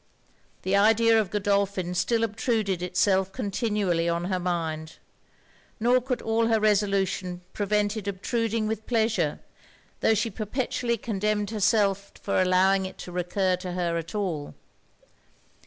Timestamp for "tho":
9.99-10.15